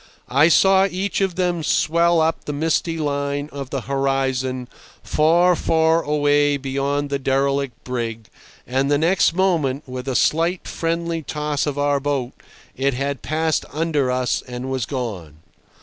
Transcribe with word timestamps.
I 0.29 0.47
saw 0.47 0.87
each 0.89 1.21
of 1.21 1.35
them 1.35 1.61
swell 1.61 2.21
up 2.21 2.45
the 2.45 2.53
misty 2.53 2.97
line 2.97 3.49
of 3.53 3.69
the 3.69 3.81
horizon, 3.81 4.67
far, 5.03 5.55
far 5.55 6.01
away 6.01 6.57
beyond 6.57 7.11
the 7.11 7.19
derelict 7.19 7.83
brig, 7.83 8.25
and 8.65 8.89
the 8.89 8.97
next 8.97 9.35
moment, 9.35 9.83
with 9.87 10.07
a 10.07 10.15
slight 10.15 10.67
friendly 10.67 11.21
toss 11.21 11.67
of 11.67 11.77
our 11.77 11.99
boat, 11.99 12.31
it 12.75 12.95
had 12.95 13.21
passed 13.21 13.63
under 13.71 14.09
us 14.09 14.41
and 14.47 14.71
was 14.71 14.87
gone. 14.87 15.35